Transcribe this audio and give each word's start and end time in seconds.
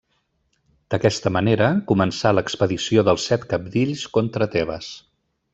D'aquesta 0.93 1.31
manera 1.35 1.67
començà 1.93 2.33
l'expedició 2.37 3.07
dels 3.11 3.29
Set 3.33 3.47
Cabdills 3.55 4.11
contra 4.19 4.53
Tebes. 4.57 4.93